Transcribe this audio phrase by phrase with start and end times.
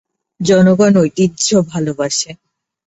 [0.39, 2.29] জনগণ ঐতিহ্য ভালোবাসে।